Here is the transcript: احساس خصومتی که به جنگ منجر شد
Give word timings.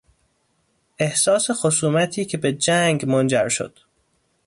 احساس 0.99 1.51
خصومتی 1.51 2.25
که 2.25 2.37
به 2.37 2.53
جنگ 2.53 3.05
منجر 3.05 3.49
شد 3.49 3.79